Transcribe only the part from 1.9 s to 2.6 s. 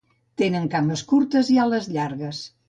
llargues.